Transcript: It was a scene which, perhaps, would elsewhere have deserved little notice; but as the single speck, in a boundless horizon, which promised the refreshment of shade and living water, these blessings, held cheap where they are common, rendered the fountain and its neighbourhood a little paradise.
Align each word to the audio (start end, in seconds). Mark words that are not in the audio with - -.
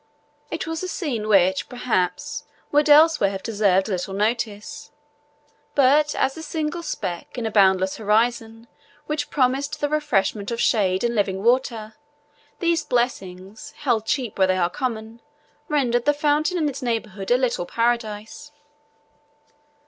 It 0.49 0.65
was 0.65 0.81
a 0.81 0.87
scene 0.87 1.27
which, 1.27 1.69
perhaps, 1.69 2.45
would 2.71 2.89
elsewhere 2.89 3.29
have 3.29 3.43
deserved 3.43 3.87
little 3.87 4.15
notice; 4.15 4.89
but 5.75 6.15
as 6.15 6.33
the 6.33 6.41
single 6.41 6.81
speck, 6.81 7.37
in 7.37 7.45
a 7.45 7.51
boundless 7.51 7.97
horizon, 7.97 8.65
which 9.05 9.29
promised 9.29 9.79
the 9.79 9.87
refreshment 9.87 10.49
of 10.49 10.59
shade 10.59 11.03
and 11.03 11.13
living 11.13 11.43
water, 11.43 11.93
these 12.57 12.83
blessings, 12.83 13.75
held 13.77 14.07
cheap 14.07 14.39
where 14.39 14.47
they 14.47 14.57
are 14.57 14.71
common, 14.71 15.21
rendered 15.69 16.05
the 16.05 16.15
fountain 16.15 16.57
and 16.57 16.67
its 16.67 16.81
neighbourhood 16.81 17.29
a 17.29 17.37
little 17.37 17.67
paradise. 17.67 18.51